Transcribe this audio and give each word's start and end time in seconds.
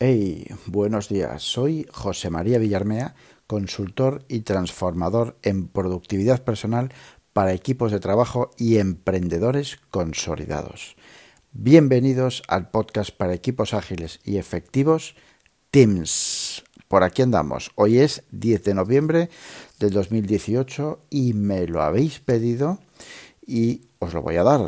Hey, 0.00 0.46
buenos 0.66 1.08
días. 1.08 1.42
Soy 1.42 1.84
José 1.90 2.30
María 2.30 2.60
Villarmea, 2.60 3.16
consultor 3.48 4.24
y 4.28 4.42
transformador 4.42 5.36
en 5.42 5.66
productividad 5.66 6.44
personal 6.44 6.92
para 7.32 7.52
equipos 7.52 7.90
de 7.90 7.98
trabajo 7.98 8.52
y 8.56 8.78
emprendedores 8.78 9.80
consolidados. 9.90 10.94
Bienvenidos 11.50 12.44
al 12.46 12.70
podcast 12.70 13.10
para 13.10 13.34
equipos 13.34 13.74
ágiles 13.74 14.20
y 14.22 14.36
efectivos 14.36 15.16
Teams. 15.72 16.62
Por 16.86 17.02
aquí 17.02 17.22
andamos. 17.22 17.72
Hoy 17.74 17.98
es 17.98 18.22
10 18.30 18.62
de 18.62 18.74
noviembre 18.74 19.30
del 19.80 19.90
2018 19.90 21.00
y 21.10 21.32
me 21.32 21.66
lo 21.66 21.82
habéis 21.82 22.20
pedido 22.20 22.78
y 23.44 23.80
os 23.98 24.14
lo 24.14 24.22
voy 24.22 24.36
a 24.36 24.44
dar. 24.44 24.60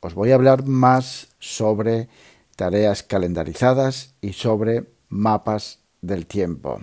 Os 0.00 0.12
voy 0.12 0.32
a 0.32 0.34
hablar 0.34 0.66
más 0.66 1.28
sobre 1.38 2.10
tareas 2.56 3.02
calendarizadas 3.02 4.14
y 4.20 4.32
sobre 4.32 4.86
mapas 5.08 5.80
del 6.00 6.26
tiempo. 6.26 6.80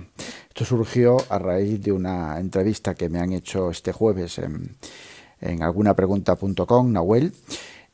Esto 0.47 0.65
surgió 0.65 1.17
a 1.29 1.39
raíz 1.39 1.81
de 1.81 1.91
una 1.91 2.39
entrevista 2.39 2.93
que 2.93 3.09
me 3.09 3.19
han 3.19 3.33
hecho 3.33 3.71
este 3.71 3.91
jueves 3.91 4.37
en, 4.37 4.75
en 5.41 5.63
algunapregunta.com, 5.63 6.91
Nahuel. 6.91 7.33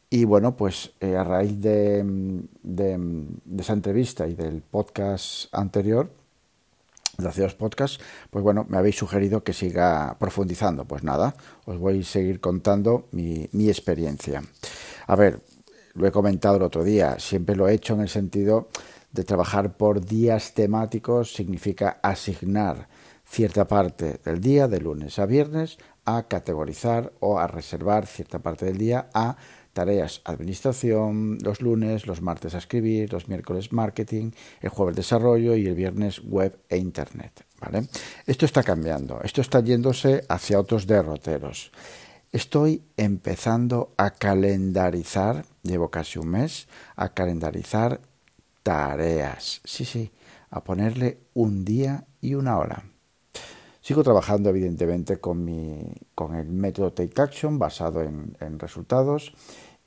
Y 0.09 0.25
bueno, 0.25 0.55
pues 0.55 0.91
eh, 0.99 1.15
a 1.15 1.23
raíz 1.23 1.61
de, 1.61 2.03
de, 2.63 3.27
esa 3.59 3.73
entrevista 3.73 4.27
y 4.27 4.33
del 4.33 4.61
podcast 4.61 5.53
anterior, 5.53 6.11
de 7.17 7.27
hace 7.27 7.43
dos 7.43 7.53
podcasts, 7.53 7.99
pues 8.31 8.43
bueno, 8.43 8.65
me 8.69 8.77
habéis 8.77 8.95
sugerido 8.97 9.43
que 9.43 9.53
siga 9.53 10.17
profundizando. 10.19 10.85
Pues 10.85 11.03
nada, 11.03 11.35
os 11.65 11.77
voy 11.77 11.99
a 11.99 12.03
seguir 12.03 12.39
contando 12.39 13.07
mi, 13.11 13.47
mi 13.51 13.69
experiencia. 13.69 14.41
A 15.05 15.15
ver, 15.15 15.41
lo 15.99 16.07
he 16.07 16.11
comentado 16.11 16.55
el 16.55 16.63
otro 16.63 16.83
día, 16.83 17.19
siempre 17.19 17.55
lo 17.55 17.67
he 17.67 17.73
hecho 17.73 17.93
en 17.93 18.01
el 18.01 18.09
sentido 18.09 18.69
de 19.11 19.23
trabajar 19.23 19.75
por 19.75 20.05
días 20.05 20.53
temáticos, 20.53 21.33
significa 21.33 21.99
asignar 22.01 22.87
cierta 23.25 23.67
parte 23.67 24.19
del 24.23 24.41
día, 24.41 24.67
de 24.67 24.79
lunes 24.79 25.19
a 25.19 25.25
viernes, 25.25 25.77
a 26.05 26.23
categorizar 26.23 27.11
o 27.19 27.37
a 27.37 27.47
reservar 27.47 28.07
cierta 28.07 28.39
parte 28.39 28.65
del 28.65 28.77
día 28.77 29.09
a 29.13 29.35
tareas 29.73 30.21
administración, 30.25 31.37
los 31.41 31.61
lunes, 31.61 32.07
los 32.07 32.21
martes 32.21 32.55
a 32.55 32.57
escribir, 32.57 33.11
los 33.13 33.27
miércoles 33.27 33.71
marketing, 33.71 34.31
el 34.61 34.69
jueves 34.69 34.95
desarrollo 34.95 35.55
y 35.55 35.67
el 35.67 35.75
viernes 35.75 36.21
web 36.23 36.57
e 36.69 36.77
internet. 36.77 37.45
¿vale? 37.59 37.87
Esto 38.25 38.45
está 38.45 38.63
cambiando, 38.63 39.21
esto 39.21 39.41
está 39.41 39.59
yéndose 39.59 40.23
hacia 40.27 40.59
otros 40.59 40.87
derroteros. 40.87 41.71
Estoy 42.31 42.83
empezando 42.95 43.91
a 43.97 44.11
calendarizar, 44.11 45.45
llevo 45.63 45.89
casi 45.89 46.19
un 46.19 46.27
mes, 46.27 46.67
a 46.95 47.09
calendarizar 47.15 48.01
tareas. 48.61 49.61
Sí, 49.63 49.83
sí, 49.83 50.11
a 50.51 50.63
ponerle 50.63 51.21
un 51.33 51.65
día 51.65 52.05
y 52.21 52.35
una 52.35 52.59
hora. 52.59 52.83
Sigo 53.81 54.03
trabajando 54.03 54.49
evidentemente 54.49 55.19
con, 55.19 55.43
mi, 55.43 55.91
con 56.13 56.35
el 56.35 56.51
método 56.51 56.93
Take 56.93 57.19
Action 57.19 57.57
basado 57.57 58.03
en, 58.03 58.37
en 58.39 58.59
resultados 58.59 59.33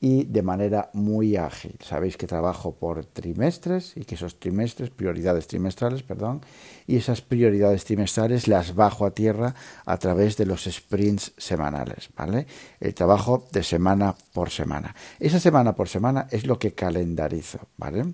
y 0.02 0.24
de 0.24 0.42
manera 0.42 0.90
muy 0.94 1.36
ágil. 1.36 1.76
Sabéis 1.80 2.16
que 2.16 2.26
trabajo 2.26 2.74
por 2.74 3.06
trimestres 3.06 3.96
y 3.96 4.04
que 4.04 4.16
esos 4.16 4.40
trimestres, 4.40 4.90
prioridades 4.90 5.46
trimestrales, 5.46 6.02
perdón, 6.02 6.40
y 6.88 6.96
esas 6.96 7.22
prioridades 7.22 7.84
trimestrales 7.84 8.48
las 8.48 8.74
bajo 8.74 9.06
a 9.06 9.12
tierra 9.12 9.54
a 9.86 9.96
través 9.98 10.36
de 10.36 10.44
los 10.44 10.64
sprints 10.64 11.34
semanales, 11.36 12.10
¿vale? 12.16 12.48
El 12.80 12.94
trabajo 12.94 13.46
de 13.52 13.62
semana 13.62 14.16
por 14.32 14.50
semana. 14.50 14.92
Esa 15.20 15.38
semana 15.38 15.76
por 15.76 15.88
semana 15.88 16.26
es 16.32 16.48
lo 16.48 16.58
que 16.58 16.74
calendarizo, 16.74 17.60
¿vale? 17.76 18.06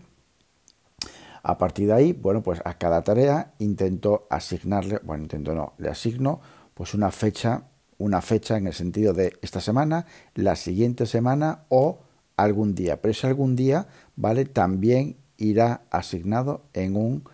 A 1.42 1.56
partir 1.56 1.86
de 1.86 1.94
ahí, 1.94 2.12
bueno, 2.12 2.42
pues 2.42 2.60
a 2.66 2.76
cada 2.76 3.02
tarea 3.02 3.54
intento 3.60 4.26
asignarle, 4.28 5.00
bueno, 5.02 5.22
intento 5.22 5.54
no, 5.54 5.72
le 5.78 5.88
asigno 5.88 6.42
pues 6.74 6.92
una 6.92 7.10
fecha 7.10 7.62
una 7.98 8.22
fecha 8.22 8.56
en 8.56 8.66
el 8.66 8.72
sentido 8.72 9.12
de 9.12 9.36
esta 9.42 9.60
semana, 9.60 10.06
la 10.34 10.56
siguiente 10.56 11.04
semana 11.06 11.64
o 11.68 12.00
algún 12.36 12.74
día. 12.74 13.02
Pero 13.02 13.12
ese 13.12 13.26
algún 13.26 13.56
día, 13.56 13.88
¿vale? 14.16 14.44
También 14.44 15.16
irá 15.36 15.82
asignado 15.90 16.62
en 16.72 16.96
un, 16.96 17.24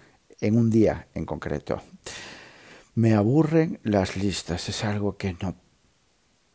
en 0.41 0.57
un 0.57 0.71
día 0.71 1.07
en 1.15 1.27
concreto. 1.27 1.81
Me 2.95 3.15
aburren 3.15 3.79
las 3.83 4.17
listas, 4.17 4.69
es 4.69 4.85
algo 4.85 5.17
que 5.17 5.37
no 5.41 5.55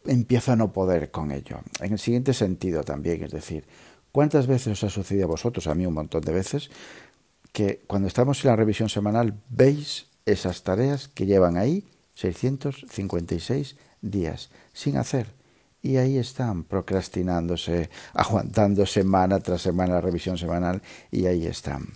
empiezo 0.06 0.54
a 0.54 0.56
no 0.56 0.74
poder 0.74 1.12
con 1.12 1.32
ello. 1.32 1.60
En 1.82 1.94
el 1.94 2.00
siguiente 2.00 2.34
sentido 2.34 2.84
también, 2.84 3.24
es 3.24 3.32
decir, 3.32 3.66
¿cuántas 4.12 4.48
veces 4.48 4.74
os 4.74 4.84
ha 4.86 4.90
sucedido 4.90 5.26
a 5.26 5.30
vosotros, 5.30 5.68
a 5.68 5.76
mí 5.76 5.86
un 5.86 5.94
montón 5.94 6.22
de 6.22 6.32
veces, 6.32 6.72
que 7.52 7.84
cuando 7.88 8.08
estamos 8.08 8.44
en 8.44 8.52
la 8.52 8.56
revisión 8.56 8.90
semanal 8.90 9.42
veis 9.50 10.08
esas 10.26 10.64
tareas 10.64 11.08
que 11.08 11.26
llevan 11.26 11.58
ahí 11.58 11.84
656 12.16 13.76
días 14.02 14.50
sin 14.74 14.98
hacer. 14.98 15.28
Y 15.82 15.98
ahí 15.98 16.18
están, 16.18 16.66
procrastinándose, 16.66 17.90
aguantando 18.14 18.86
semana 18.86 19.40
tras 19.40 19.62
semana 19.62 19.96
la 19.96 20.02
revisión 20.02 20.38
semanal, 20.38 20.82
y 21.10 21.26
ahí 21.26 21.48
están. 21.48 21.88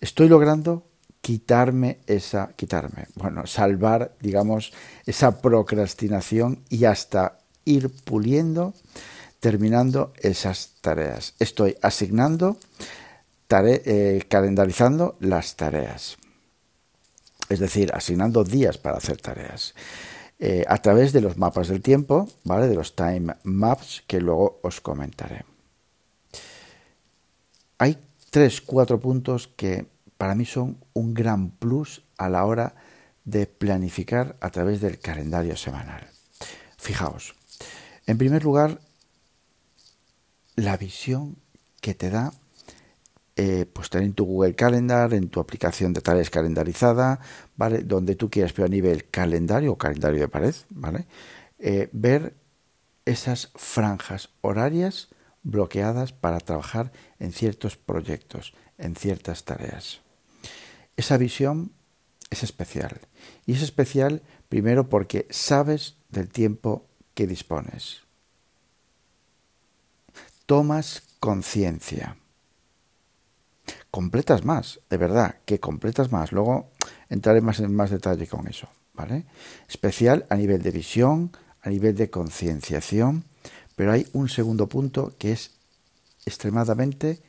Estoy 0.00 0.28
logrando 0.28 0.84
quitarme 1.20 1.98
esa, 2.06 2.50
quitarme, 2.56 3.06
bueno, 3.14 3.46
salvar, 3.46 4.14
digamos, 4.20 4.72
esa 5.04 5.40
procrastinación 5.42 6.62
y 6.70 6.84
hasta 6.86 7.40
ir 7.64 7.90
puliendo, 7.90 8.72
terminando 9.40 10.12
esas 10.16 10.74
tareas. 10.80 11.34
Estoy 11.38 11.76
asignando, 11.82 12.58
eh, 13.50 14.22
calendarizando 14.28 15.16
las 15.20 15.56
tareas. 15.56 16.16
Es 17.48 17.58
decir, 17.58 17.90
asignando 17.94 18.44
días 18.44 18.78
para 18.78 18.98
hacer 18.98 19.18
tareas. 19.18 19.74
Eh, 20.40 20.64
a 20.68 20.78
través 20.78 21.12
de 21.12 21.20
los 21.20 21.36
mapas 21.36 21.66
del 21.68 21.82
tiempo, 21.82 22.28
¿vale? 22.44 22.68
De 22.68 22.76
los 22.76 22.94
time 22.94 23.34
maps 23.42 24.04
que 24.06 24.20
luego 24.20 24.60
os 24.62 24.80
comentaré. 24.80 25.44
Hay 27.78 27.98
tres, 28.30 28.60
cuatro 28.60 29.00
puntos 29.00 29.48
que 29.48 29.86
para 30.16 30.36
mí 30.36 30.44
son 30.44 30.78
un 30.92 31.12
gran 31.12 31.50
plus 31.50 32.04
a 32.18 32.28
la 32.28 32.44
hora 32.44 32.74
de 33.24 33.46
planificar 33.46 34.36
a 34.40 34.50
través 34.50 34.80
del 34.80 35.00
calendario 35.00 35.56
semanal. 35.56 36.08
Fijaos, 36.76 37.34
en 38.06 38.16
primer 38.16 38.44
lugar, 38.44 38.80
la 40.54 40.76
visión 40.76 41.36
que 41.80 41.94
te 41.94 42.10
da 42.10 42.32
eh, 43.40 43.66
pues 43.72 43.88
tener 43.88 44.08
en 44.08 44.14
tu 44.14 44.24
Google 44.24 44.56
Calendar, 44.56 45.14
en 45.14 45.28
tu 45.28 45.38
aplicación 45.38 45.92
de 45.92 46.00
tareas 46.00 46.28
calendarizada, 46.28 47.20
¿vale? 47.56 47.84
Donde 47.84 48.16
tú 48.16 48.28
quieras, 48.28 48.52
pero 48.52 48.66
a 48.66 48.68
nivel 48.68 49.08
calendario 49.10 49.70
o 49.70 49.78
calendario 49.78 50.18
de 50.18 50.26
pared, 50.26 50.56
¿vale? 50.70 51.06
Eh, 51.60 51.88
ver 51.92 52.34
esas 53.04 53.52
franjas 53.54 54.30
horarias 54.40 55.10
bloqueadas 55.44 56.12
para 56.12 56.40
trabajar 56.40 56.90
en 57.20 57.30
ciertos 57.30 57.76
proyectos, 57.76 58.54
en 58.76 58.96
ciertas 58.96 59.44
tareas. 59.44 60.00
Esa 60.96 61.16
visión 61.16 61.70
es 62.30 62.42
especial. 62.42 63.02
Y 63.46 63.52
es 63.52 63.62
especial 63.62 64.20
primero 64.48 64.88
porque 64.88 65.28
sabes 65.30 65.94
del 66.08 66.28
tiempo 66.28 66.88
que 67.14 67.28
dispones. 67.28 68.00
Tomas 70.44 71.04
conciencia 71.20 72.16
completas 73.90 74.44
más, 74.44 74.80
de 74.90 74.96
verdad, 74.96 75.36
que 75.44 75.60
completas 75.60 76.12
más. 76.12 76.32
Luego 76.32 76.70
entraré 77.08 77.40
más 77.40 77.60
en 77.60 77.74
más 77.74 77.90
detalle 77.90 78.26
con 78.26 78.46
eso, 78.46 78.68
¿vale? 78.94 79.26
Especial 79.68 80.26
a 80.30 80.36
nivel 80.36 80.62
de 80.62 80.70
visión, 80.70 81.32
a 81.62 81.70
nivel 81.70 81.96
de 81.96 82.10
concienciación, 82.10 83.24
pero 83.76 83.92
hay 83.92 84.06
un 84.12 84.28
segundo 84.28 84.68
punto 84.68 85.14
que 85.18 85.32
es 85.32 85.52
extremadamente 86.26 87.20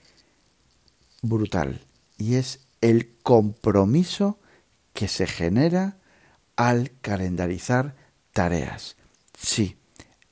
brutal 1.22 1.82
y 2.18 2.36
es 2.36 2.60
el 2.82 3.18
compromiso 3.24 4.40
que 4.94 5.08
se 5.08 5.28
genera 5.28 5.98
al 6.56 6.92
calendarizar 7.02 7.96
tareas. 8.34 8.98
Sí, 9.38 9.78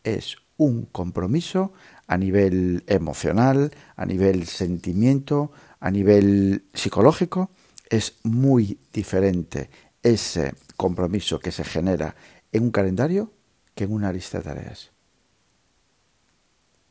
es 0.03 0.37
un 0.57 0.85
compromiso 0.85 1.71
a 2.07 2.17
nivel 2.17 2.83
emocional, 2.87 3.71
a 3.95 4.05
nivel 4.05 4.47
sentimiento, 4.47 5.51
a 5.79 5.91
nivel 5.91 6.65
psicológico, 6.73 7.49
es 7.89 8.17
muy 8.23 8.79
diferente 8.91 9.69
ese 10.03 10.55
compromiso 10.75 11.39
que 11.39 11.51
se 11.51 11.63
genera 11.63 12.15
en 12.51 12.63
un 12.63 12.71
calendario 12.71 13.31
que 13.75 13.85
en 13.85 13.93
una 13.93 14.11
lista 14.11 14.39
de 14.39 14.43
tareas. 14.43 14.91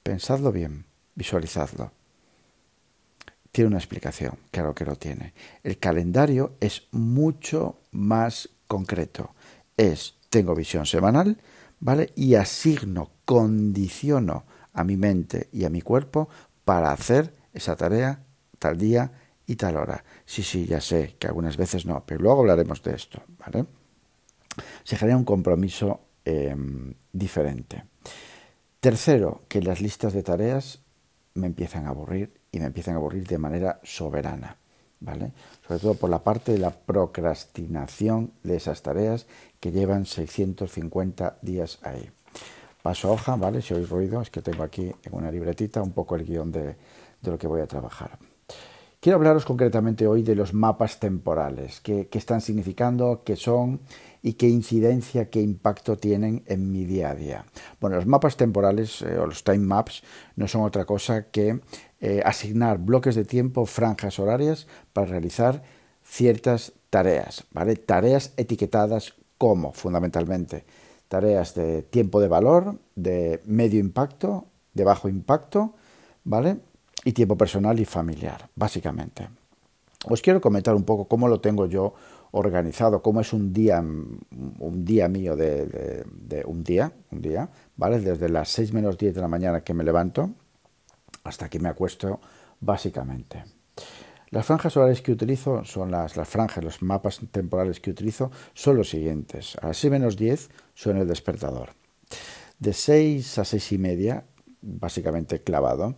Pensadlo 0.03 0.53
bien, 0.53 0.85
visualizadlo. 1.15 1.93
Tiene 3.51 3.69
una 3.69 3.79
explicación, 3.79 4.39
claro 4.51 4.75
que 4.75 4.85
lo 4.85 4.97
tiene. 4.97 5.33
El 5.63 5.79
calendario 5.79 6.57
es 6.61 6.89
mucho 6.93 7.81
más 7.91 8.51
concreto. 8.67 9.35
Es, 9.77 10.15
tengo 10.29 10.55
visión 10.55 10.87
semanal, 10.87 11.39
¿vale? 11.81 12.13
Y 12.15 12.35
asigno, 12.35 13.11
condiciono 13.25 14.45
a 14.73 14.85
mi 14.85 14.97
mente 14.97 15.49
y 15.53 15.65
a 15.65 15.71
mi 15.71 15.81
cuerpo 15.81 16.29
para 16.65 16.93
hacer 16.93 17.35
esa 17.55 17.77
tarea 17.77 18.26
tal 18.59 18.79
día 18.79 19.13
y 19.47 19.57
tal 19.57 19.77
hora. 19.77 20.05
Sí, 20.25 20.43
sí, 20.43 20.67
ya 20.67 20.81
sé 20.81 21.17
que 21.19 21.27
algunas 21.27 21.57
veces 21.57 21.87
no, 21.87 22.05
pero 22.05 22.21
luego 22.21 22.41
hablaremos 22.41 22.83
de 22.83 22.95
esto, 22.95 23.23
¿vale? 23.39 23.67
Se 24.85 24.97
genera 24.97 25.17
un 25.17 25.25
compromiso 25.25 26.01
em, 26.25 26.95
diferente. 27.13 27.85
Tercero, 28.81 29.43
que 29.49 29.63
las 29.63 29.81
listas 29.81 30.13
de 30.13 30.23
tareas 30.23 30.81
me 31.35 31.47
empiezan 31.47 31.87
a 31.87 31.91
aburrir 31.91 32.33
y 32.53 32.61
me 32.61 32.67
empiezan 32.67 32.95
a 32.95 32.99
aburrir 32.99 33.27
de 33.27 33.39
manera 33.39 33.81
soberana. 33.83 34.59
¿Vale? 34.99 35.33
Sobre 35.67 35.81
todo 35.81 35.95
por 35.95 36.09
la 36.09 36.25
parte 36.25 36.53
de 36.53 36.59
la 36.59 36.71
procrastinación 36.71 38.33
de 38.43 38.57
esas 38.57 38.81
tareas 38.81 39.27
que 39.61 39.71
llevan 39.71 40.07
650 40.07 41.37
días 41.43 41.79
ahí. 41.83 42.11
Paso 42.83 43.09
a 43.09 43.13
hoja, 43.13 43.37
¿vale? 43.37 43.61
Si 43.61 43.75
oís 43.75 43.91
ruido, 43.91 44.23
es 44.23 44.31
que 44.31 44.41
tengo 44.41 44.63
aquí 44.63 44.91
en 45.03 45.15
una 45.15 45.31
libretita 45.31 45.83
un 45.83 45.93
poco 45.93 46.17
el 46.17 46.25
guion 46.25 46.51
de, 46.51 46.77
de 47.21 47.31
lo 47.31 47.37
que 47.37 47.47
voy 47.47 47.61
a 47.61 47.67
trabajar. 47.67 48.19
Quiero 49.01 49.17
hablaros 49.17 49.45
concretamente 49.45 50.07
hoy 50.07 50.23
de 50.23 50.35
los 50.35 50.55
mapas 50.55 50.99
temporales, 50.99 51.81
qué, 51.81 52.09
están 52.13 52.41
significando, 52.41 53.23
qué 53.25 53.37
son 53.37 53.81
y 54.23 54.33
qué 54.33 54.49
incidencia, 54.49 55.31
qué 55.31 55.41
impacto 55.43 55.97
tienen 55.97 56.43
en 56.47 56.73
mi 56.73 56.85
día 56.85 57.11
a 57.11 57.15
día. 57.15 57.45
Bueno, 57.81 57.97
los 57.97 58.07
mapas 58.07 58.37
temporales 58.37 59.03
eh, 59.03 59.19
o 59.19 59.27
los 59.27 59.45
time 59.45 59.59
maps 59.59 60.03
no 60.35 60.49
son 60.49 60.63
otra 60.63 60.87
cosa 60.87 61.27
que 61.31 61.61
eh, 62.01 62.23
asignar 62.25 62.79
bloques 62.79 63.15
de 63.15 63.25
tiempo, 63.25 63.67
franjas 63.67 64.19
horarias 64.19 64.67
para 64.93 65.07
realizar 65.07 65.63
ciertas 66.03 66.73
tareas, 66.91 67.45
¿vale? 67.53 67.77
Tareas 67.77 68.33
etiquetadas 68.37 69.15
como, 69.39 69.73
fundamentalmente, 69.73 70.65
tareas 71.09 71.55
de 71.55 71.83
tiempo 71.83 72.21
de 72.21 72.29
valor, 72.29 72.79
de 72.97 73.43
medio 73.45 73.79
impacto, 73.79 74.47
de 74.75 74.85
bajo 74.85 75.09
impacto, 75.09 75.75
¿vale? 76.25 76.59
Y 77.07 77.13
tiempo 77.13 77.37
personal 77.37 77.79
y 77.79 77.85
familiar, 77.85 78.51
básicamente. 78.57 79.29
Os 80.09 80.21
quiero 80.21 80.41
comentar 80.41 80.75
un 80.75 80.83
poco 80.83 81.07
cómo 81.07 81.29
lo 81.29 81.41
tengo 81.41 81.67
yo 81.67 81.95
organizado, 82.33 83.01
cómo 83.01 83.21
es 83.21 83.33
un 83.33 83.53
día, 83.53 83.79
un 83.79 84.85
día 84.85 85.07
mío 85.09 85.37
de, 85.37 86.05
un 86.47 86.65
día, 86.65 86.93
un 87.13 87.23
día, 87.23 87.49
¿vale? 87.77 88.01
Desde 88.01 88.29
las 88.29 88.49
6 88.49 88.73
menos 88.73 88.99
10 88.99 89.15
de 89.15 89.21
la 89.21 89.29
mañana 89.29 89.61
que 89.61 89.73
me 89.73 89.85
levanto 89.85 90.31
hasta 91.23 91.49
que 91.49 91.61
me 91.61 91.69
acuesto, 91.69 92.21
básicamente. 92.61 93.45
Las 94.31 94.45
franjas 94.45 94.77
horarias 94.77 95.01
que 95.01 95.13
utilizo 95.13 95.65
son 95.65 95.93
las, 95.93 96.17
las 96.17 96.29
franjas, 96.29 96.65
los 96.65 96.83
mapas 96.83 97.21
temporales 97.31 97.79
que 97.79 97.93
utilizo 97.93 98.33
son 98.53 98.77
los 98.77 98.91
siguientes. 98.91 99.57
A 99.63 99.69
las 99.69 99.77
6 99.77 99.93
menos 99.93 100.17
10 100.17 100.51
suena 100.75 101.03
el 101.03 101.09
despertador. 101.09 101.71
De 102.59 102.73
6 102.73 103.39
a 103.39 103.45
6 103.45 103.73
y 103.73 103.79
media, 103.79 104.25
básicamente 104.61 105.41
clavado, 105.41 105.95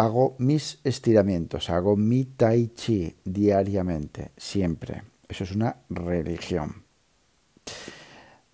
hago 0.00 0.34
mis 0.38 0.80
estiramientos, 0.82 1.68
hago 1.68 1.94
mi 1.94 2.24
tai 2.24 2.68
chi 2.68 3.14
diariamente, 3.22 4.30
siempre. 4.34 5.02
Eso 5.28 5.44
es 5.44 5.52
una 5.52 5.76
religión. 5.90 6.84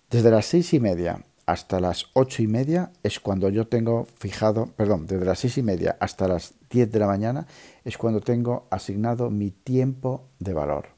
Desde 0.09 0.29
las 0.29 0.45
seis 0.45 0.73
y 0.73 0.81
media 0.81 1.23
hasta 1.45 1.79
las 1.79 2.07
ocho 2.11 2.43
y 2.43 2.47
media 2.47 2.91
es 3.01 3.21
cuando 3.21 3.47
yo 3.47 3.65
tengo 3.65 4.07
fijado, 4.17 4.65
perdón, 4.75 5.07
desde 5.07 5.23
las 5.23 5.39
seis 5.39 5.57
y 5.57 5.63
media 5.63 5.95
hasta 6.01 6.27
las 6.27 6.53
diez 6.69 6.91
de 6.91 6.99
la 6.99 7.07
mañana 7.07 7.47
es 7.85 7.97
cuando 7.97 8.19
tengo 8.19 8.67
asignado 8.69 9.29
mi 9.29 9.51
tiempo 9.51 10.27
de 10.39 10.51
valor, 10.51 10.89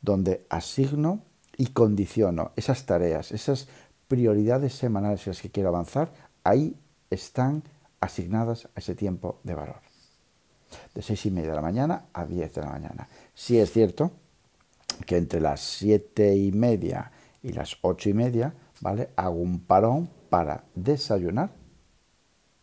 donde 0.00 0.46
asigno 0.48 1.20
y 1.58 1.66
condiciono 1.66 2.52
esas 2.56 2.86
tareas, 2.86 3.32
esas 3.32 3.68
prioridades 4.08 4.72
semanales 4.72 5.26
en 5.26 5.32
las 5.32 5.42
que 5.42 5.50
quiero 5.50 5.68
avanzar, 5.68 6.10
ahí 6.42 6.74
están 7.10 7.64
asignadas 8.00 8.64
a 8.74 8.78
ese 8.80 8.94
tiempo 8.94 9.40
de 9.44 9.54
valor 9.54 9.89
de 10.94 11.02
seis 11.02 11.26
y 11.26 11.30
media 11.30 11.50
de 11.50 11.56
la 11.56 11.62
mañana 11.62 12.06
a 12.12 12.24
10 12.24 12.54
de 12.54 12.60
la 12.60 12.70
mañana. 12.70 13.08
Sí 13.34 13.58
es 13.58 13.72
cierto 13.72 14.12
que 15.06 15.16
entre 15.16 15.40
las 15.40 15.60
siete 15.60 16.36
y 16.36 16.52
media 16.52 17.10
y 17.42 17.52
las 17.52 17.76
ocho 17.82 18.10
y 18.10 18.14
media, 18.14 18.54
¿vale? 18.80 19.10
Hago 19.16 19.36
un 19.36 19.60
parón 19.60 20.10
para 20.28 20.64
desayunar 20.74 21.50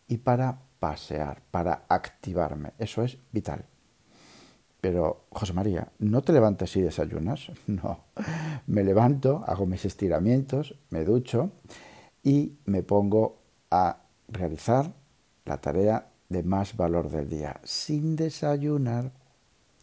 y 0.07 0.18
para 0.18 0.59
pasear, 0.80 1.42
para 1.51 1.86
activarme. 1.89 2.74
Eso 2.77 3.04
es 3.04 3.18
vital. 3.31 3.65
Pero, 4.80 5.25
José 5.31 5.54
María, 5.54 5.92
¿no 6.00 6.21
te 6.21 6.31
levantas 6.31 6.75
y 6.75 6.81
desayunas? 6.81 7.51
No. 7.68 8.06
Me 8.68 8.83
levanto, 8.83 9.44
hago 9.48 9.65
mis 9.65 9.86
estiramientos, 9.86 10.75
me 10.89 11.04
ducho 11.04 11.51
y 12.24 12.57
me 12.65 12.83
pongo 12.83 13.42
a 13.71 14.04
realizar 14.27 14.94
la 15.45 15.57
tarea 15.59 16.09
de 16.30 16.44
más 16.44 16.76
valor 16.76 17.10
del 17.10 17.30
día, 17.30 17.60
sin 17.64 18.16
desayunar. 18.16 19.12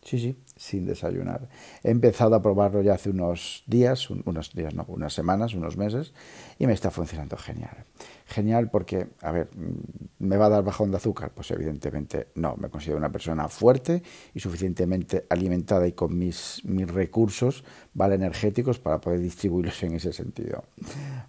Sí, 0.02 0.18
sí, 0.18 0.36
sin 0.56 0.86
desayunar. 0.86 1.48
He 1.82 1.90
empezado 1.90 2.34
a 2.34 2.42
probarlo 2.42 2.82
ya 2.82 2.94
hace 2.94 3.10
unos 3.10 3.64
días, 3.66 4.10
unos 4.10 4.52
días, 4.52 4.74
no, 4.74 4.84
unas 4.88 5.12
semanas, 5.12 5.54
unos 5.54 5.76
meses, 5.76 6.12
y 6.58 6.66
me 6.66 6.72
está 6.72 6.90
funcionando 6.90 7.36
genial. 7.36 7.84
Genial 8.26 8.70
porque, 8.70 9.08
a 9.20 9.32
ver, 9.32 9.50
mm, 9.54 10.26
¿me 10.26 10.36
va 10.36 10.46
a 10.46 10.48
dar 10.48 10.64
bajón 10.64 10.90
de 10.90 10.96
azúcar? 10.96 11.32
Pues 11.34 11.50
evidentemente 11.50 12.28
no. 12.36 12.56
Me 12.56 12.70
considero 12.70 12.96
una 12.98 13.12
persona 13.12 13.48
fuerte 13.48 14.02
y 14.32 14.40
suficientemente 14.40 15.26
alimentada 15.28 15.86
y 15.86 15.92
con 15.92 16.16
mis, 16.16 16.62
mis 16.64 16.88
recursos, 16.88 17.64
¿vale? 17.92 18.14
Energéticos 18.14 18.78
para 18.78 19.00
poder 19.00 19.20
distribuirlos 19.20 19.82
en 19.82 19.94
ese 19.94 20.12
sentido, 20.12 20.64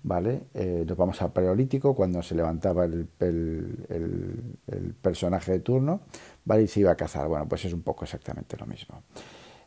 ¿vale? 0.03 0.43
Eh, 0.53 0.85
nos 0.87 0.97
vamos 0.97 1.21
al 1.21 1.33
paleolítico 1.33 1.95
cuando 1.95 2.21
se 2.23 2.35
levantaba 2.35 2.85
el, 2.85 3.07
el, 3.19 4.95
personaje 5.01 5.51
de 5.51 5.59
turno, 5.59 6.01
¿vale? 6.45 6.63
Y 6.63 6.67
se 6.67 6.79
iba 6.79 6.91
a 6.91 6.95
cazar. 6.95 7.27
Bueno, 7.27 7.47
pues 7.47 7.65
es 7.65 7.73
un 7.73 7.81
poco 7.81 8.05
exactamente 8.05 8.57
lo 8.57 8.65
mismo. 8.65 9.03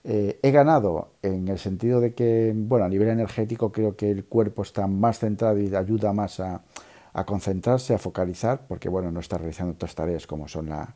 Eh, 0.05 0.39
he 0.43 0.51
ganado 0.51 1.13
en 1.23 1.49
el 1.49 1.59
sentido 1.59 2.01
de 2.01 2.15
que, 2.15 2.53
bueno, 2.55 2.85
a 2.85 2.89
nivel 2.89 3.09
energético 3.09 3.73
creo 3.73 3.97
que 3.97 4.11
el 4.11 4.25
cuerpo 4.25 4.63
está 4.63 4.87
más 4.87 5.19
centrado 5.19 5.59
y 5.59 5.75
ayuda 5.75 6.13
más 6.13 6.41
a, 6.41 6.63
concentrarse, 7.27 7.95
a 7.95 7.99
focalizar, 7.99 8.61
porque 8.69 8.89
bueno, 8.89 9.11
no 9.11 9.19
está 9.19 9.39
realizando 9.39 9.75
otras 9.75 9.95
tareas 9.95 10.27
como 10.27 10.47
son 10.47 10.69
la, 10.69 10.95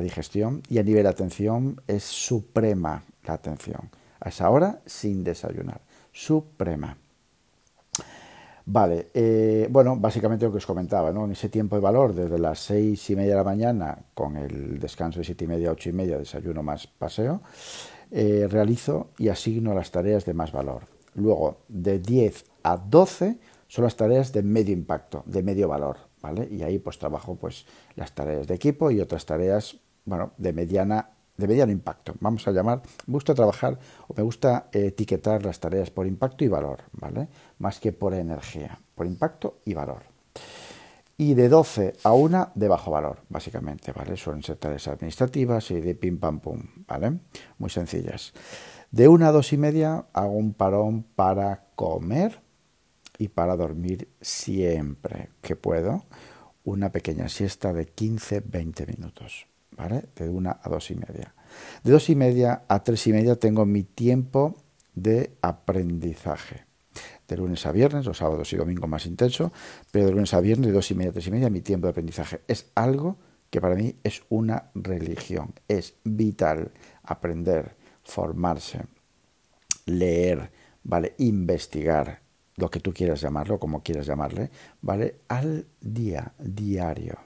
digestión. 0.00 0.62
Y 0.68 0.78
a 0.78 0.82
nivel 0.82 1.02
de 1.04 1.10
atención 1.10 1.80
es 1.86 2.04
suprema 2.04 3.02
la 3.24 3.34
atención. 3.34 3.90
A 4.20 4.28
esa 4.28 4.50
hora 4.50 4.80
sin 4.86 5.24
desayunar. 5.24 5.80
Suprema. 6.12 6.96
Vale, 8.70 9.08
eh, 9.14 9.66
bueno, 9.70 9.96
básicamente 9.96 10.44
lo 10.44 10.50
que 10.50 10.58
os 10.58 10.66
comentaba, 10.66 11.10
¿no? 11.10 11.24
En 11.24 11.32
ese 11.32 11.48
tiempo 11.48 11.76
de 11.76 11.80
valor, 11.80 12.14
desde 12.14 12.38
las 12.38 12.58
seis 12.58 13.08
y 13.08 13.16
media 13.16 13.30
de 13.30 13.36
la 13.36 13.44
mañana, 13.44 13.98
con 14.12 14.36
el 14.36 14.78
descanso 14.78 15.20
de 15.20 15.24
siete 15.24 15.46
y 15.46 15.48
media 15.48 15.70
ocho 15.70 15.88
y 15.88 15.92
media, 15.92 16.18
desayuno 16.18 16.62
más 16.62 16.86
paseo, 16.86 17.40
eh, 18.10 18.46
realizo 18.50 19.08
y 19.18 19.28
asigno 19.28 19.74
las 19.74 19.90
tareas 19.90 20.24
de 20.24 20.34
más 20.34 20.52
valor. 20.52 20.82
Luego, 21.14 21.58
de 21.68 21.98
10 21.98 22.44
a 22.62 22.76
12, 22.76 23.38
son 23.66 23.84
las 23.84 23.96
tareas 23.96 24.32
de 24.32 24.42
medio 24.42 24.72
impacto, 24.72 25.22
de 25.26 25.42
medio 25.42 25.68
valor, 25.68 25.96
¿vale? 26.22 26.48
Y 26.50 26.62
ahí 26.62 26.78
pues 26.78 26.98
trabajo 26.98 27.36
pues 27.36 27.66
las 27.96 28.14
tareas 28.14 28.46
de 28.46 28.54
equipo 28.54 28.90
y 28.90 29.00
otras 29.00 29.26
tareas, 29.26 29.76
bueno, 30.04 30.32
de 30.38 30.52
mediana 30.52 31.10
de 31.38 31.46
mediano 31.46 31.72
impacto. 31.72 32.14
Vamos 32.20 32.46
a 32.48 32.50
llamar, 32.50 32.82
me 33.06 33.12
gusta 33.12 33.32
trabajar 33.32 33.78
o 34.08 34.14
me 34.14 34.22
gusta 34.22 34.68
etiquetar 34.72 35.44
las 35.44 35.60
tareas 35.60 35.88
por 35.90 36.06
impacto 36.06 36.44
y 36.44 36.48
valor, 36.48 36.80
¿vale? 36.92 37.28
Más 37.58 37.78
que 37.80 37.92
por 37.92 38.12
energía, 38.12 38.78
por 38.94 39.06
impacto 39.06 39.58
y 39.64 39.72
valor. 39.72 40.02
Y 41.18 41.34
de 41.34 41.48
12 41.50 41.94
a 42.04 42.12
1 42.12 42.52
de 42.54 42.68
bajo 42.68 42.90
valor, 42.90 43.18
básicamente, 43.28 43.92
¿vale? 43.92 44.16
Suelen 44.16 44.42
ser 44.42 44.56
tareas 44.56 44.88
administrativas 44.88 45.70
y 45.72 45.80
de 45.80 45.94
pim 45.94 46.18
pam 46.18 46.40
pum, 46.40 46.62
¿vale? 46.86 47.18
Muy 47.58 47.68
sencillas. 47.68 48.32
De 48.90 49.08
1 49.08 49.26
a 49.26 49.32
2 49.32 49.52
y 49.52 49.58
media 49.58 50.06
hago 50.12 50.32
un 50.32 50.54
parón 50.54 51.02
para 51.02 51.66
comer, 51.74 52.40
y 53.18 53.28
para 53.28 53.56
dormir 53.56 54.08
siempre 54.20 55.30
que 55.42 55.56
puedo 55.56 56.04
una 56.64 56.90
pequeña 56.92 57.28
siesta 57.28 57.72
de 57.72 57.92
15-20 57.92 58.86
minutos, 58.86 59.46
¿vale? 59.76 60.04
De 60.14 60.28
una 60.28 60.60
a 60.62 60.68
dos 60.68 60.90
y 60.90 60.94
media. 60.94 61.34
De 61.82 61.92
dos 61.92 62.08
y 62.10 62.14
media 62.14 62.62
a 62.68 62.82
tres 62.82 63.06
y 63.06 63.12
media 63.12 63.36
tengo 63.36 63.66
mi 63.66 63.82
tiempo 63.82 64.54
de 64.94 65.36
aprendizaje. 65.42 66.67
De 67.28 67.36
lunes 67.36 67.64
a 67.66 67.72
viernes, 67.72 68.06
los 68.06 68.18
sábados 68.18 68.52
y 68.52 68.56
domingos 68.56 68.88
más 68.88 69.06
intenso, 69.06 69.52
pero 69.92 70.06
de 70.06 70.12
lunes 70.12 70.34
a 70.34 70.40
viernes, 70.40 70.68
de 70.68 70.72
dos 70.72 70.90
y 70.90 70.94
media 70.94 71.12
tres 71.12 71.26
y 71.26 71.30
media, 71.30 71.50
mi 71.50 71.60
tiempo 71.60 71.86
de 71.86 71.90
aprendizaje. 71.90 72.40
Es 72.48 72.70
algo 72.74 73.18
que 73.50 73.60
para 73.60 73.74
mí 73.74 73.96
es 74.02 74.22
una 74.28 74.70
religión. 74.74 75.52
Es 75.68 75.94
vital 76.04 76.72
aprender, 77.02 77.76
formarse, 78.02 78.80
leer, 79.86 80.50
¿vale? 80.82 81.14
Investigar, 81.18 82.20
lo 82.56 82.70
que 82.70 82.80
tú 82.80 82.92
quieras 82.92 83.20
llamarlo, 83.20 83.58
como 83.58 83.82
quieras 83.82 84.06
llamarle, 84.06 84.50
¿vale? 84.80 85.20
Al 85.28 85.66
día, 85.80 86.32
diario. 86.38 87.18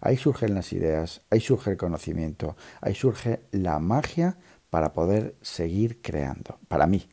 Ahí 0.00 0.16
surgen 0.16 0.54
las 0.54 0.72
ideas, 0.72 1.22
ahí 1.30 1.40
surge 1.40 1.70
el 1.72 1.76
conocimiento, 1.76 2.56
ahí 2.80 2.94
surge 2.94 3.40
la 3.50 3.78
magia 3.78 4.36
para 4.70 4.92
poder 4.92 5.36
seguir 5.40 6.02
creando, 6.02 6.58
para 6.68 6.86
mí. 6.86 7.08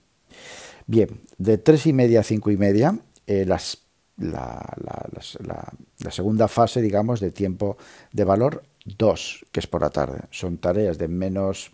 Bien, 0.87 1.21
de 1.37 1.57
tres 1.57 1.85
y 1.85 1.93
media 1.93 2.21
a 2.21 2.23
cinco 2.23 2.51
y 2.51 2.57
media, 2.57 2.99
eh, 3.27 3.45
las, 3.45 3.79
la, 4.17 4.61
la, 4.77 6.11
segunda 6.11 6.47
fase, 6.47 6.81
digamos, 6.81 7.19
de 7.19 7.31
tiempo 7.31 7.77
de 8.11 8.23
valor, 8.23 8.63
dos, 8.85 9.45
que 9.51 9.59
es 9.59 9.67
por 9.67 9.81
la 9.81 9.89
tarde. 9.89 10.21
Son 10.31 10.57
tareas 10.57 10.97
de 10.97 11.07
menos 11.07 11.71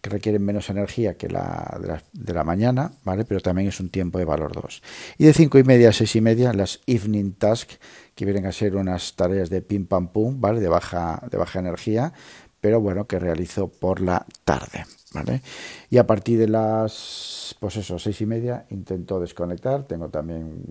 que 0.00 0.10
requieren 0.10 0.42
menos 0.42 0.70
energía 0.70 1.14
que 1.14 1.28
la 1.28 1.78
de, 1.80 1.88
la 1.88 2.34
la 2.34 2.44
mañana, 2.44 2.92
¿vale? 3.04 3.24
Pero 3.24 3.40
también 3.40 3.68
es 3.68 3.80
un 3.80 3.90
tiempo 3.90 4.18
de 4.18 4.24
valor 4.24 4.52
2. 4.52 4.82
Y 5.18 5.26
de 5.26 5.34
5 5.34 5.58
y 5.58 5.64
media 5.64 5.90
a 5.90 5.92
6 5.92 6.16
y 6.16 6.20
media, 6.22 6.52
las 6.54 6.80
evening 6.86 7.32
tasks, 7.32 7.78
que 8.14 8.24
vienen 8.24 8.46
a 8.46 8.52
ser 8.52 8.76
unas 8.76 9.14
tareas 9.14 9.50
de 9.50 9.60
pim 9.60 9.86
pam 9.86 10.08
pum, 10.08 10.40
¿vale? 10.40 10.60
De 10.60 10.68
baja, 10.68 11.22
de 11.30 11.36
baja 11.36 11.58
energía, 11.58 12.14
pero 12.60 12.80
bueno, 12.80 13.06
que 13.06 13.18
realizo 13.18 13.68
por 13.68 14.00
la 14.00 14.24
tarde, 14.44 14.84
¿vale? 15.12 15.42
Y 15.88 15.98
a 15.98 16.06
partir 16.06 16.38
de 16.38 16.48
las, 16.48 17.56
pues 17.58 17.76
eso, 17.76 17.98
seis 17.98 18.20
y 18.20 18.26
media, 18.26 18.66
intento 18.70 19.20
desconectar, 19.20 19.84
tengo 19.84 20.08
también 20.08 20.64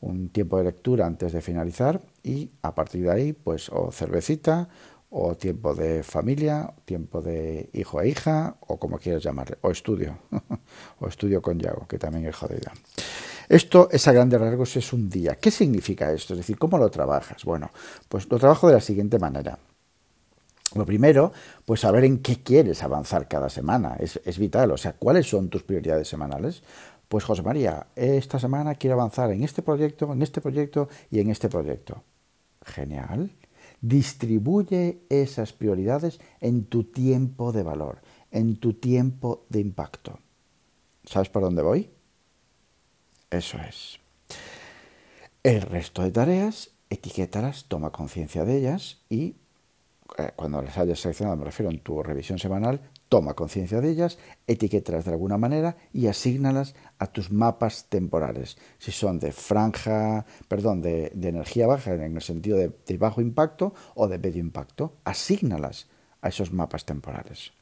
un 0.00 0.28
tiempo 0.28 0.58
de 0.58 0.64
lectura 0.64 1.06
antes 1.06 1.32
de 1.32 1.40
finalizar 1.40 2.00
y 2.22 2.50
a 2.62 2.74
partir 2.74 3.04
de 3.04 3.10
ahí, 3.10 3.32
pues 3.32 3.68
o 3.70 3.90
cervecita 3.90 4.68
o 5.16 5.36
tiempo 5.36 5.74
de 5.74 6.02
familia, 6.02 6.74
tiempo 6.84 7.22
de 7.22 7.70
hijo 7.72 8.00
e 8.00 8.08
hija, 8.08 8.56
o 8.66 8.78
como 8.80 8.98
quieras 8.98 9.22
llamarle, 9.22 9.58
o 9.60 9.70
estudio, 9.70 10.18
o 11.00 11.06
estudio 11.06 11.40
con 11.40 11.56
Yago, 11.56 11.86
que 11.86 11.98
también 11.98 12.26
es 12.26 12.34
jodida. 12.34 12.72
Esto 13.48 13.88
es 13.92 14.08
a 14.08 14.12
grandes 14.12 14.40
rasgos, 14.40 14.76
es 14.76 14.92
un 14.92 15.08
día. 15.08 15.36
¿Qué 15.36 15.52
significa 15.52 16.10
esto? 16.10 16.32
Es 16.32 16.38
decir, 16.38 16.58
¿cómo 16.58 16.78
lo 16.78 16.90
trabajas? 16.90 17.44
Bueno, 17.44 17.70
pues 18.08 18.28
lo 18.28 18.38
trabajo 18.38 18.66
de 18.66 18.74
la 18.74 18.80
siguiente 18.80 19.20
manera. 19.20 19.56
Lo 20.74 20.86
primero, 20.86 21.32
pues 21.64 21.80
saber 21.80 22.04
en 22.04 22.18
qué 22.18 22.42
quieres 22.42 22.82
avanzar 22.82 23.28
cada 23.28 23.48
semana, 23.48 23.96
es, 23.98 24.20
es 24.24 24.38
vital, 24.38 24.72
o 24.72 24.76
sea, 24.76 24.94
cuáles 24.94 25.28
son 25.28 25.48
tus 25.48 25.62
prioridades 25.62 26.08
semanales. 26.08 26.62
Pues 27.08 27.24
José 27.24 27.42
María, 27.42 27.86
esta 27.94 28.38
semana 28.38 28.74
quiero 28.74 28.94
avanzar 28.94 29.30
en 29.30 29.44
este 29.44 29.62
proyecto, 29.62 30.12
en 30.12 30.22
este 30.22 30.40
proyecto 30.40 30.88
y 31.10 31.20
en 31.20 31.30
este 31.30 31.48
proyecto. 31.48 32.02
Genial. 32.64 33.30
Distribuye 33.80 35.02
esas 35.10 35.52
prioridades 35.52 36.18
en 36.40 36.64
tu 36.64 36.84
tiempo 36.84 37.52
de 37.52 37.62
valor, 37.62 38.00
en 38.30 38.56
tu 38.56 38.72
tiempo 38.72 39.44
de 39.48 39.60
impacto. 39.60 40.18
¿Sabes 41.04 41.28
por 41.28 41.42
dónde 41.42 41.62
voy? 41.62 41.90
Eso 43.30 43.58
es. 43.58 43.98
El 45.42 45.60
resto 45.60 46.02
de 46.02 46.10
tareas, 46.10 46.70
etiquétalas, 46.88 47.66
toma 47.66 47.90
conciencia 47.90 48.44
de 48.44 48.56
ellas 48.56 49.02
y 49.10 49.36
cuando 50.36 50.60
las 50.60 50.76
hayas 50.76 51.00
seleccionado, 51.00 51.36
me 51.36 51.44
refiero 51.44 51.70
en 51.70 51.80
tu 51.80 52.02
revisión 52.02 52.38
semanal, 52.38 52.80
toma 53.08 53.34
conciencia 53.34 53.80
de 53.80 53.90
ellas, 53.90 54.18
etiquétalas 54.46 55.04
de 55.04 55.12
alguna 55.12 55.38
manera 55.38 55.76
y 55.92 56.08
asígnalas 56.08 56.74
a 56.98 57.06
tus 57.06 57.30
mapas 57.30 57.86
temporales. 57.88 58.58
Si 58.78 58.92
son 58.92 59.18
de 59.18 59.32
franja, 59.32 60.26
perdón, 60.48 60.82
de, 60.82 61.12
energía 61.20 61.66
baja 61.66 61.94
en 61.94 62.16
el 62.16 62.22
sentido 62.22 62.58
de, 62.58 62.98
bajo 62.98 63.20
impacto 63.20 63.72
o 63.94 64.08
de 64.08 64.18
medio 64.18 64.40
impacto, 64.40 64.96
asígnalas 65.04 65.88
a 66.20 66.28
esos 66.28 66.52
mapas 66.52 66.84
temporales. 66.84 67.52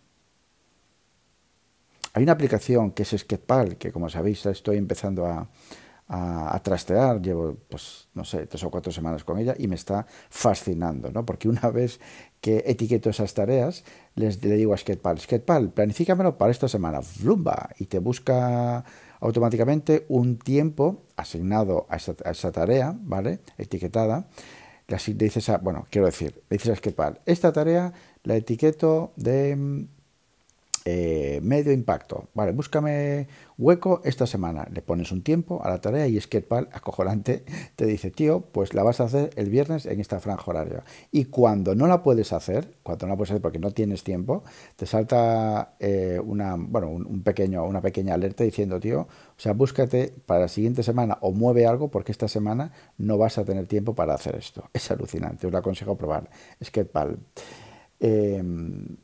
Hay 2.14 2.24
una 2.24 2.32
aplicación 2.32 2.90
que 2.90 3.04
es 3.04 3.14
Sketpal, 3.16 3.76
que 3.78 3.92
como 3.92 4.10
sabéis 4.10 4.44
estoy 4.46 4.76
empezando 4.76 5.26
a, 5.26 5.48
a, 6.14 6.60
trastear, 6.62 7.22
llevo, 7.22 7.56
pues, 7.70 8.08
no 8.12 8.24
sé, 8.24 8.46
tres 8.46 8.62
o 8.64 8.70
cuatro 8.70 8.92
semanas 8.92 9.24
con 9.24 9.38
ella 9.38 9.54
y 9.58 9.66
me 9.66 9.76
está 9.76 10.06
fascinando, 10.28 11.10
¿no? 11.10 11.24
Porque 11.24 11.48
una 11.48 11.70
vez 11.70 12.00
que 12.42 12.62
etiqueto 12.66 13.08
esas 13.08 13.32
tareas, 13.32 13.82
les 14.14 14.44
le 14.44 14.56
digo 14.56 14.74
a 14.74 14.76
Sketpal, 14.76 15.18
Sketpal, 15.18 15.70
planifícamelo 15.70 16.36
para 16.36 16.50
esta 16.50 16.68
semana, 16.68 17.00
flumba, 17.00 17.70
y 17.78 17.86
te 17.86 17.98
busca 17.98 18.84
automáticamente 19.20 20.04
un 20.08 20.38
tiempo 20.38 21.04
asignado 21.16 21.86
a 21.88 21.96
esa, 21.96 22.14
a 22.26 22.32
esa 22.32 22.52
tarea, 22.52 22.94
¿vale? 23.00 23.40
Etiquetada. 23.56 24.28
Le 24.88 24.98
dices 25.14 25.48
a, 25.48 25.58
bueno, 25.58 25.86
quiero 25.88 26.06
decir, 26.06 26.42
le 26.50 26.58
dices 26.58 26.72
a 26.72 26.76
Sketpal, 26.76 27.20
esta 27.24 27.52
tarea 27.52 27.94
la 28.24 28.36
etiqueto 28.36 29.12
de 29.16 29.86
eh, 30.84 31.40
medio 31.42 31.72
impacto. 31.72 32.28
Vale, 32.34 32.52
búscame 32.52 33.28
hueco 33.56 34.00
esta 34.04 34.26
semana. 34.26 34.66
Le 34.72 34.82
pones 34.82 35.12
un 35.12 35.22
tiempo 35.22 35.62
a 35.64 35.70
la 35.70 35.80
tarea 35.80 36.08
y 36.08 36.20
Sketpal, 36.20 36.68
acojonante, 36.72 37.44
te 37.76 37.86
dice, 37.86 38.10
tío, 38.10 38.40
pues 38.40 38.74
la 38.74 38.82
vas 38.82 39.00
a 39.00 39.04
hacer 39.04 39.30
el 39.36 39.48
viernes 39.48 39.86
en 39.86 40.00
esta 40.00 40.18
franja 40.18 40.50
horaria. 40.50 40.84
Y 41.12 41.26
cuando 41.26 41.74
no 41.74 41.86
la 41.86 42.02
puedes 42.02 42.32
hacer, 42.32 42.74
cuando 42.82 43.06
no 43.06 43.12
la 43.12 43.16
puedes 43.16 43.30
hacer 43.30 43.42
porque 43.42 43.60
no 43.60 43.70
tienes 43.70 44.02
tiempo, 44.02 44.42
te 44.76 44.86
salta 44.86 45.76
eh, 45.78 46.20
una, 46.24 46.56
bueno, 46.58 46.88
un, 46.88 47.22
pequeño, 47.22 47.64
una 47.64 47.80
pequeña 47.80 48.14
alerta 48.14 48.42
diciendo, 48.42 48.80
tío, 48.80 49.02
o 49.02 49.08
sea, 49.36 49.52
búscate 49.52 50.12
para 50.26 50.40
la 50.40 50.48
siguiente 50.48 50.82
semana 50.82 51.18
o 51.20 51.32
mueve 51.32 51.66
algo 51.66 51.90
porque 51.90 52.12
esta 52.12 52.26
semana 52.26 52.72
no 52.98 53.18
vas 53.18 53.38
a 53.38 53.44
tener 53.44 53.66
tiempo 53.66 53.94
para 53.94 54.14
hacer 54.14 54.34
esto. 54.34 54.68
Es 54.72 54.90
alucinante, 54.90 55.46
os 55.46 55.52
lo 55.52 55.58
aconsejo 55.58 55.96
probar. 55.96 56.28
Sketpal. 56.62 57.18
Eh, 58.04 58.42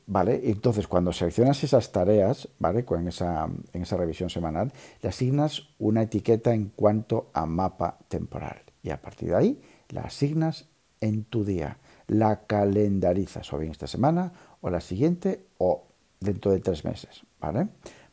¿Vale? 0.08 0.40
Entonces, 0.50 0.88
cuando 0.88 1.12
seleccionas 1.12 1.62
esas 1.62 1.92
tareas, 1.92 2.48
¿vale? 2.58 2.84
En 2.90 3.06
esa, 3.06 3.48
en 3.72 3.82
esa 3.82 3.96
revisión 3.96 4.28
semanal, 4.28 4.72
le 5.00 5.08
asignas 5.08 5.68
una 5.78 6.02
etiqueta 6.02 6.52
en 6.52 6.70
cuanto 6.70 7.30
a 7.32 7.46
mapa 7.46 7.98
temporal. 8.08 8.60
Y 8.82 8.90
a 8.90 9.00
partir 9.00 9.28
de 9.28 9.36
ahí, 9.36 9.62
la 9.90 10.00
asignas 10.00 10.66
en 11.00 11.22
tu 11.22 11.44
día. 11.44 11.78
La 12.08 12.46
calendarizas, 12.46 13.52
o 13.52 13.58
bien 13.58 13.70
esta 13.70 13.86
semana, 13.86 14.32
o 14.62 14.68
la 14.68 14.80
siguiente, 14.80 15.46
o 15.58 15.84
dentro 16.18 16.50
de 16.50 16.58
tres 16.58 16.84
meses, 16.84 17.22
¿vale? 17.38 17.68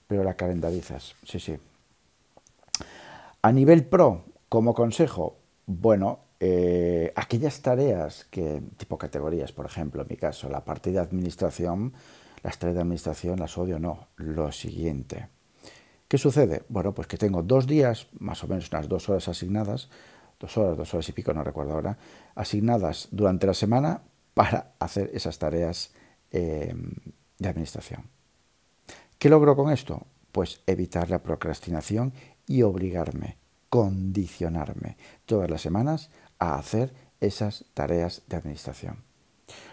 Pero 0.06 0.24
la 0.24 0.36
calendarizas, 0.36 1.16
sí, 1.24 1.40
sí. 1.40 1.58
A 3.42 3.52
nivel 3.52 3.86
pro, 3.86 4.26
como 4.50 4.76
consejo, 4.76 5.38
bueno, 5.66 6.20
eh, 6.40 7.12
aquellas 7.16 7.62
tareas 7.62 8.26
que, 8.26 8.62
tipo 8.78 8.98
categorías, 8.98 9.52
por 9.52 9.66
ejemplo, 9.66 10.02
en 10.02 10.08
mi 10.10 10.18
caso, 10.18 10.50
la 10.50 10.64
parte 10.64 10.92
de 10.92 11.00
administración, 11.00 11.94
las 12.44 12.60
tareas 12.60 12.76
de 12.76 12.82
administración 12.82 13.40
las 13.40 13.58
odio, 13.58 13.80
no. 13.80 14.08
Lo 14.18 14.52
siguiente. 14.52 15.30
¿Qué 16.08 16.18
sucede? 16.18 16.64
Bueno, 16.70 16.94
pues 16.94 17.08
que 17.08 17.18
tengo 17.18 17.42
dos 17.42 17.66
días, 17.66 18.08
más 18.20 18.44
o 18.44 18.48
menos 18.48 18.70
unas 18.72 18.88
dos 18.88 19.10
horas 19.10 19.28
asignadas, 19.28 19.90
dos 20.40 20.58
horas, 20.58 20.78
dos 20.78 20.94
horas 20.94 21.10
y 21.10 21.14
pico, 21.14 21.34
no 21.34 21.44
recuerdo 21.44 21.74
ahora, 21.74 21.98
asignadas 22.36 23.08
durante 23.12 23.48
la 23.48 23.54
semana 23.54 24.02
para 24.34 24.74
hacer 24.80 25.10
esas 25.14 25.40
tareas 25.40 25.94
eh, 26.32 26.76
de 27.40 27.50
administración. 27.50 28.04
¿Qué 29.18 29.30
logro 29.30 29.56
con 29.56 29.72
esto? 29.72 30.06
Pues 30.32 30.62
evitar 30.68 31.10
la 31.10 31.24
procrastinación 31.24 32.14
y 32.46 32.62
obligarme, 32.62 33.38
condicionarme 33.70 34.98
todas 35.26 35.50
las 35.50 35.62
semanas 35.62 36.12
a 36.40 36.56
hacer 36.56 36.94
esas 37.20 37.66
tareas 37.74 38.24
de 38.28 38.38
administración. 38.38 39.04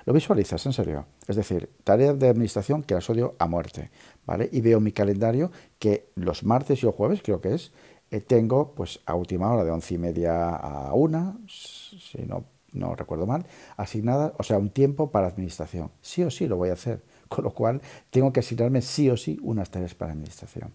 ¿Lo 0.04 0.12
visualizas 0.12 0.64
en 0.66 0.72
serio? 0.72 1.06
Es 1.26 1.36
decir, 1.36 1.70
tareas 1.84 2.18
de 2.18 2.28
administración 2.28 2.82
que 2.82 2.94
las 2.94 3.08
odio 3.08 3.34
a 3.38 3.46
muerte, 3.46 3.90
¿vale? 4.26 4.48
Y 4.52 4.60
veo 4.60 4.80
mi 4.80 4.92
calendario 4.92 5.50
que 5.78 6.10
los 6.14 6.44
martes 6.44 6.82
y 6.82 6.86
los 6.86 6.94
jueves, 6.94 7.22
creo 7.22 7.40
que 7.40 7.54
es, 7.54 7.72
eh, 8.10 8.20
tengo 8.20 8.74
pues 8.74 9.00
a 9.06 9.14
última 9.14 9.50
hora 9.50 9.64
de 9.64 9.70
once 9.70 9.94
y 9.94 9.98
media 9.98 10.50
a 10.50 10.92
una, 10.92 11.38
si 11.48 12.22
no, 12.26 12.44
no 12.72 12.94
recuerdo 12.94 13.26
mal, 13.26 13.46
asignada, 13.76 14.34
o 14.38 14.42
sea, 14.42 14.58
un 14.58 14.70
tiempo 14.70 15.10
para 15.10 15.28
administración. 15.28 15.90
Sí 16.00 16.22
o 16.22 16.30
sí 16.30 16.46
lo 16.46 16.56
voy 16.56 16.70
a 16.70 16.74
hacer, 16.74 17.02
con 17.28 17.44
lo 17.44 17.52
cual 17.52 17.80
tengo 18.10 18.32
que 18.32 18.40
asignarme 18.40 18.82
sí 18.82 19.08
o 19.08 19.16
sí 19.16 19.38
unas 19.42 19.70
tareas 19.70 19.94
para 19.94 20.12
administración. 20.12 20.74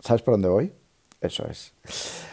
¿Sabes 0.00 0.22
por 0.22 0.34
dónde 0.34 0.48
voy? 0.48 0.72
Eso 1.22 1.46
es. 1.48 1.72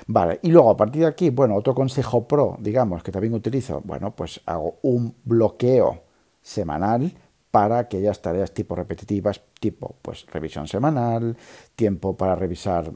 Vale, 0.08 0.40
y 0.42 0.50
luego 0.50 0.72
a 0.72 0.78
partir 0.78 1.04
de 1.04 1.08
aquí, 1.08 1.30
bueno, 1.30 1.56
otro 1.56 1.76
consejo 1.76 2.28
pro, 2.28 2.58
digamos, 2.60 3.04
que 3.04 3.12
también 3.12 3.36
utilizo, 3.36 3.82
bueno, 3.86 4.16
pues 4.16 4.42
hago 4.48 4.80
un 4.82 5.16
bloqueo 5.24 6.02
semanal 6.42 7.14
para 7.52 7.78
aquellas 7.78 8.22
tareas 8.22 8.52
tipo 8.52 8.76
repetitivas, 8.76 9.42
tipo 9.60 9.96
pues 10.02 10.26
revisión 10.28 10.68
semanal, 10.68 11.38
tiempo 11.76 12.18
para 12.18 12.36
revisar 12.36 12.92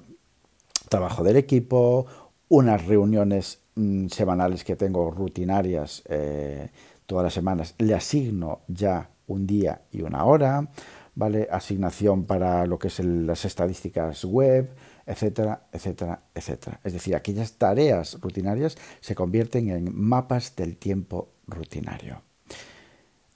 trabajo 0.89 1.23
del 1.23 1.37
equipo, 1.37 2.07
unas 2.49 2.85
reuniones 2.85 3.59
mm, 3.75 4.07
semanales 4.07 4.63
que 4.63 4.75
tengo 4.75 5.11
rutinarias 5.11 6.01
eh, 6.07 6.69
todas 7.05 7.25
las 7.25 7.33
semanas, 7.33 7.75
le 7.77 7.93
asigno 7.93 8.61
ya 8.67 9.09
un 9.27 9.45
día 9.45 9.81
y 9.91 10.01
una 10.01 10.25
hora, 10.25 10.67
¿vale? 11.15 11.47
Asignación 11.51 12.25
para 12.25 12.65
lo 12.65 12.77
que 12.79 12.87
es 12.87 12.99
las 12.99 13.45
estadísticas 13.45 14.25
web, 14.25 14.69
etcétera, 15.05 15.67
etcétera, 15.71 16.23
etcétera. 16.33 16.79
Es 16.83 16.93
decir, 16.93 17.15
aquellas 17.15 17.53
tareas 17.53 18.19
rutinarias 18.21 18.77
se 18.99 19.15
convierten 19.15 19.69
en 19.69 19.95
mapas 19.95 20.55
del 20.55 20.77
tiempo 20.77 21.29
rutinario. 21.47 22.21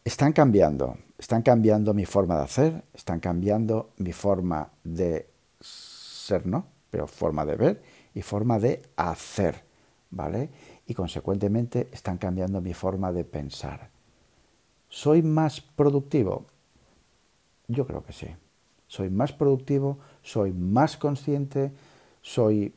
Están 0.04 0.32
cambiando, 0.32 0.98
están 1.18 1.42
cambiando 1.42 1.94
mi 1.94 2.06
forma 2.06 2.38
de 2.38 2.44
hacer, 2.44 2.84
están 2.94 3.20
cambiando 3.20 3.92
mi 3.98 4.14
forma 4.14 4.70
de 4.84 5.30
ser, 5.60 6.46
¿no? 6.46 6.68
Pero 6.90 7.08
forma 7.08 7.46
de 7.46 7.56
ver 7.56 7.84
y 8.14 8.22
forma 8.22 8.58
de 8.58 8.82
hacer, 8.96 9.66
¿vale? 10.10 10.50
Y 10.86 10.94
consecuentemente 10.94 11.90
están 11.92 12.18
cambiando 12.18 12.62
mi 12.62 12.74
forma 12.74 13.12
de 13.12 13.26
pensar. 13.26 13.90
¿Soy 14.88 15.22
más 15.22 15.60
productivo? 15.60 16.46
Yo 17.68 17.86
creo 17.86 18.04
que 18.06 18.14
sí. 18.14 18.28
Soy 18.88 19.10
más 19.10 19.34
productivo, 19.34 20.00
soy 20.22 20.52
más 20.54 20.98
consciente, 20.98 21.72
soy 22.22 22.74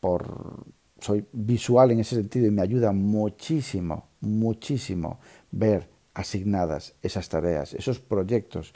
por 0.00 0.64
soy 1.02 1.26
visual 1.32 1.90
en 1.90 2.00
ese 2.00 2.14
sentido 2.14 2.46
y 2.46 2.50
me 2.50 2.62
ayuda 2.62 2.92
muchísimo, 2.92 4.08
muchísimo 4.20 5.18
ver 5.50 5.88
asignadas, 6.14 6.94
esas 7.02 7.28
tareas, 7.28 7.74
esos 7.74 7.98
proyectos 7.98 8.72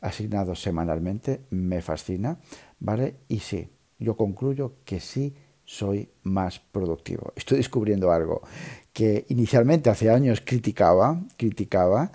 asignados 0.00 0.62
semanalmente, 0.62 1.40
me 1.50 1.82
fascina, 1.82 2.38
¿vale? 2.78 3.16
Y 3.26 3.40
sí, 3.40 3.68
yo 3.98 4.16
concluyo 4.16 4.76
que 4.84 5.00
sí 5.00 5.34
soy 5.64 6.10
más 6.22 6.60
productivo. 6.60 7.32
Estoy 7.34 7.56
descubriendo 7.58 8.12
algo 8.12 8.42
que 8.92 9.24
inicialmente 9.30 9.90
hace 9.90 10.10
años 10.10 10.42
criticaba, 10.44 11.20
criticaba, 11.36 12.12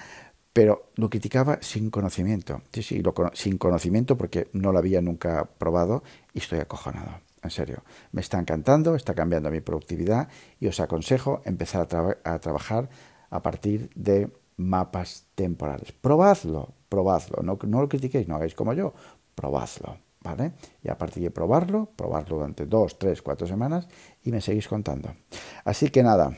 pero 0.59 0.91
lo 0.95 1.09
criticaba 1.09 1.59
sin 1.61 1.89
conocimiento. 1.89 2.63
Sí, 2.73 2.83
sí, 2.83 3.01
sin 3.31 3.57
conocimiento 3.57 4.17
porque 4.17 4.49
no 4.51 4.73
lo 4.73 4.79
había 4.79 5.01
nunca 5.01 5.45
probado 5.57 6.03
y 6.33 6.39
estoy 6.39 6.59
acojonado. 6.59 7.21
En 7.41 7.49
serio, 7.49 7.81
me 8.11 8.19
está 8.19 8.39
encantando, 8.39 8.95
está 8.95 9.13
cambiando 9.13 9.49
mi 9.51 9.61
productividad 9.61 10.27
y 10.59 10.67
os 10.67 10.81
aconsejo 10.81 11.41
empezar 11.45 11.87
a, 12.25 12.39
trabajar 12.39 12.89
a 13.29 13.41
partir 13.41 13.89
de 13.95 14.29
mapas 14.57 15.27
temporales. 15.33 15.93
Probadlo, 15.93 16.73
probadlo, 16.89 17.41
no, 17.41 17.57
no 17.65 17.79
lo 17.79 17.87
critiquéis, 17.87 18.27
no 18.27 18.35
hagáis 18.35 18.53
como 18.53 18.73
yo, 18.73 18.93
probadlo, 19.35 19.95
¿vale? 20.19 20.51
Y 20.83 20.89
a 20.89 20.97
partir 20.97 21.23
de 21.23 21.31
probarlo, 21.31 21.85
probarlo 21.95 22.35
durante 22.35 22.65
dos, 22.65 22.99
tres, 22.99 23.21
cuatro 23.21 23.47
semanas 23.47 23.87
y 24.25 24.31
me 24.33 24.41
seguís 24.41 24.67
contando. 24.67 25.15
Así 25.63 25.89
que 25.89 26.03
nada, 26.03 26.35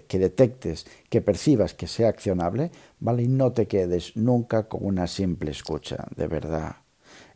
detectes, 0.08 0.86
que 1.10 1.20
percibas 1.20 1.74
que 1.74 1.88
sea 1.88 2.08
accionable, 2.08 2.70
¿vale? 3.00 3.24
Y 3.24 3.28
no 3.28 3.50
te 3.50 3.66
quedes 3.66 4.16
nunca 4.16 4.68
con 4.68 4.86
una 4.86 5.08
simple 5.08 5.50
escucha, 5.50 6.06
de 6.14 6.28
verdad. 6.28 6.76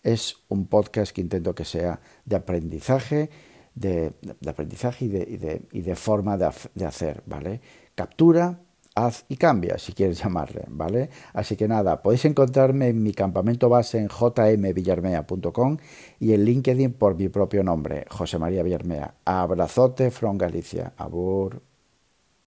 Es 0.05 0.37
un 0.47 0.69
podcast 0.69 1.13
que 1.13 1.21
intento 1.21 1.57
que 1.57 1.65
sea 1.65 1.99
de 2.25 2.37
aprendizaje, 2.37 3.31
de, 3.75 4.13
aprendizaje 4.47 5.07
y 5.07 5.09
de, 5.09 5.63
y 5.73 5.81
de, 5.81 5.97
forma 5.97 6.39
de 6.39 6.87
hacer, 6.87 7.25
¿vale? 7.27 7.61
Captura, 7.97 8.61
haz 8.97 9.25
y 9.29 9.37
cambia, 9.37 9.79
si 9.79 9.93
quieres 9.93 10.23
llamarle, 10.23 10.65
¿vale? 10.69 11.11
Así 11.33 11.57
que 11.57 11.69
nada, 11.69 12.03
podéis 12.03 12.25
encontrarme 12.25 12.89
en 12.89 13.03
mi 13.03 13.13
campamento 13.13 13.69
base 13.69 13.99
en 13.99 14.09
jmvillarmea.com 14.09 15.77
y 16.19 16.33
en 16.33 16.45
LinkedIn 16.45 16.95
por 16.95 17.17
mi 17.17 17.29
propio 17.29 17.63
nombre, 17.63 18.07
José 18.11 18.39
María 18.39 18.63
Villarmea. 18.63 19.15
Abrazote 19.25 20.11
from 20.11 20.39
Galicia. 20.39 20.95
Abur. 20.97 21.66